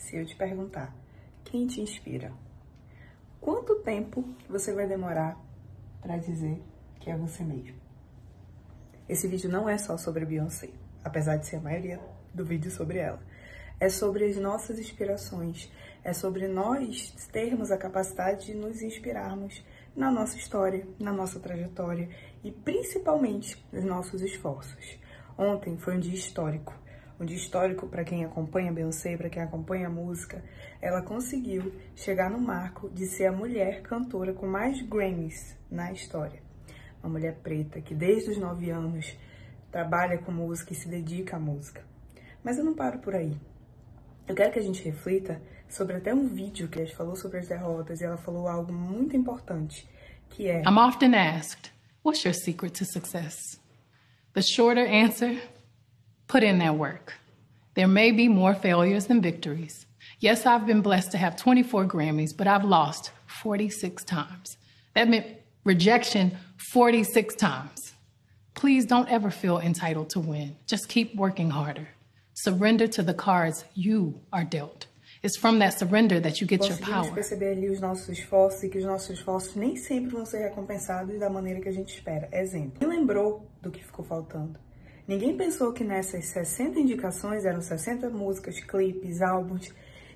[0.00, 0.96] se eu te perguntar
[1.44, 2.32] quem te inspira?
[3.40, 5.38] Quanto tempo você vai demorar
[6.00, 6.60] para dizer
[6.98, 7.78] que é você mesmo?
[9.08, 10.70] Esse vídeo não é só sobre Beyoncé,
[11.04, 12.00] apesar de ser a maioria
[12.32, 13.20] do vídeo sobre ela.
[13.78, 15.70] É sobre as nossas inspirações,
[16.02, 19.62] é sobre nós termos a capacidade de nos inspirarmos
[19.94, 22.08] na nossa história, na nossa trajetória
[22.42, 24.98] e principalmente nos nossos esforços.
[25.36, 26.74] Ontem foi um dia histórico
[27.20, 30.42] um dia histórico para quem acompanha Beyoncé, para quem acompanha a música,
[30.80, 36.42] ela conseguiu chegar no marco de ser a mulher cantora com mais Grammys na história.
[37.02, 39.14] Uma mulher preta que desde os 9 anos
[39.70, 41.84] trabalha com música e se dedica à música.
[42.42, 43.36] Mas eu não paro por aí.
[44.26, 47.48] Eu quero que a gente reflita sobre até um vídeo que ela falou sobre as
[47.48, 49.86] derrotas e ela falou algo muito importante,
[50.30, 51.70] que é I'm often asked,
[52.02, 53.60] what's your secret to success?
[54.32, 55.36] The shorter answer
[56.30, 57.14] Put in that work.
[57.74, 59.86] There may be more failures than victories.
[60.20, 64.56] Yes, I've been blessed to have 24 Grammys, but I've lost 46 times.
[64.94, 65.26] That meant
[65.64, 67.94] rejection 46 times.
[68.54, 70.54] Please don't ever feel entitled to win.
[70.66, 71.88] Just keep working harder.
[72.34, 74.86] Surrender to the cards you are dealt.
[75.24, 77.10] It's from that surrender that you get your power.
[77.12, 81.18] perceber ali os nossos esforços e que os nossos esforços nem sempre vão ser recompensados
[81.18, 82.28] da maneira que a gente espera.
[82.30, 82.78] Exemplo.
[82.78, 84.69] Quem lembrou do que ficou faltando?
[85.06, 89.72] Ninguém pensou que nessas 60 indicações, eram 60 músicas, clipes, álbuns,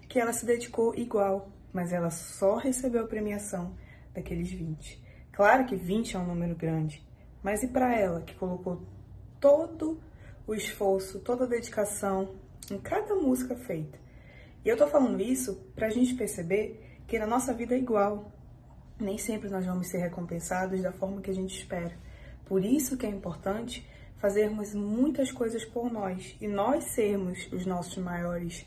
[0.08, 3.74] que ela se dedicou igual, mas ela só recebeu a premiação
[4.14, 5.02] daqueles 20.
[5.32, 7.04] Claro que 20 é um número grande,
[7.42, 8.82] mas e para ela, que colocou
[9.40, 10.00] todo
[10.46, 12.36] o esforço, toda a dedicação
[12.70, 13.98] em cada música feita?
[14.64, 18.32] E eu tô falando isso pra gente perceber que na nossa vida é igual.
[18.98, 21.94] Nem sempre nós vamos ser recompensados da forma que a gente espera.
[22.46, 23.86] Por isso que é importante
[24.24, 28.64] fazermos muitas coisas por nós e nós sermos os nossos maiores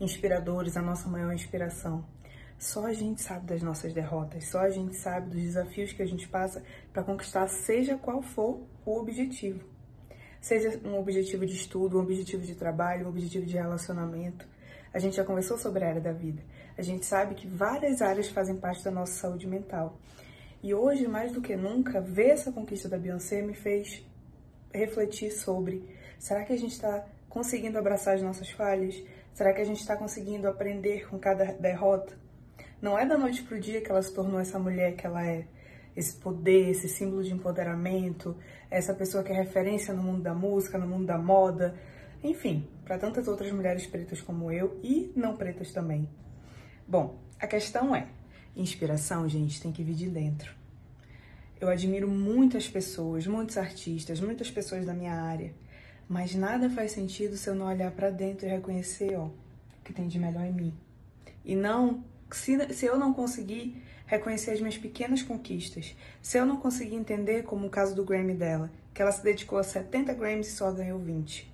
[0.00, 2.04] inspiradores, a nossa maior inspiração.
[2.58, 6.06] Só a gente sabe das nossas derrotas, só a gente sabe dos desafios que a
[6.06, 6.60] gente passa
[6.92, 9.64] para conquistar, seja qual for o objetivo.
[10.40, 14.44] Seja um objetivo de estudo, um objetivo de trabalho, um objetivo de relacionamento.
[14.92, 16.42] A gente já conversou sobre a área da vida.
[16.76, 20.00] A gente sabe que várias áreas fazem parte da nossa saúde mental.
[20.64, 24.04] E hoje, mais do que nunca, ver essa conquista da Beyoncé me fez
[24.76, 25.84] refletir sobre:
[26.18, 29.02] será que a gente está conseguindo abraçar as nossas falhas?
[29.34, 32.16] Será que a gente está conseguindo aprender com cada derrota?
[32.80, 35.26] Não é da noite para o dia que ela se tornou essa mulher que ela
[35.26, 35.46] é.
[35.94, 38.36] Esse poder, esse símbolo de empoderamento,
[38.70, 41.74] essa pessoa que é referência no mundo da música, no mundo da moda,
[42.22, 46.08] enfim, para tantas outras mulheres pretas como eu e não pretas também.
[46.86, 48.08] Bom, a questão é:
[48.54, 50.54] inspiração, gente, tem que vir de dentro.
[51.58, 55.54] Eu admiro muitas pessoas, muitos artistas, muitas pessoas da minha área,
[56.06, 59.32] mas nada faz sentido se eu não olhar para dentro e reconhecer, ó, o
[59.82, 60.74] que tem de melhor em mim.
[61.44, 66.58] E não, se, se eu não conseguir reconhecer as minhas pequenas conquistas, se eu não
[66.58, 70.48] conseguir entender, como o caso do Grammy dela, que ela se dedicou a 70 Grammys
[70.48, 71.52] e só ganhou 20,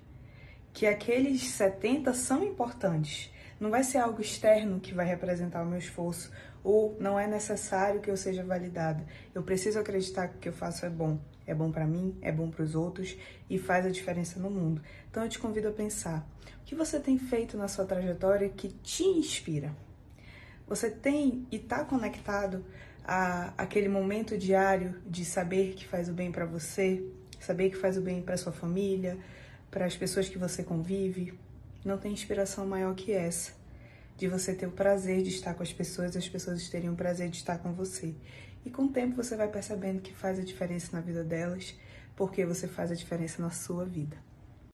[0.73, 3.31] que aqueles 70 são importantes.
[3.63, 6.29] Não vai ser algo externo que vai representar o meu esforço,
[6.61, 9.05] ou não é necessário que eu seja validada.
[9.33, 11.17] Eu preciso acreditar que o que eu faço é bom.
[11.47, 13.17] É bom para mim, é bom para os outros
[13.49, 14.81] e faz a diferença no mundo.
[15.09, 16.27] Então eu te convido a pensar:
[16.61, 19.73] o que você tem feito na sua trajetória que te inspira?
[20.67, 22.65] Você tem e está conectado
[23.01, 27.01] a aquele momento diário de saber que faz o bem para você,
[27.39, 29.17] saber que faz o bem para sua família,
[29.71, 31.39] para as pessoas que você convive?
[31.83, 33.51] Não tem inspiração maior que essa
[34.15, 37.29] de você ter o prazer de estar com as pessoas as pessoas terem o prazer
[37.29, 38.15] de estar com você.
[38.65, 41.75] E com o tempo você vai percebendo que faz a diferença na vida delas,
[42.15, 44.15] porque você faz a diferença na sua vida.